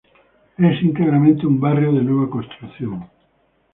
Es 0.57 0.81
íntegramente 0.81 1.45
un 1.45 1.59
barrio 1.61 1.93
de 1.93 2.01
nueva 2.01 2.27
construcción. 2.31 3.07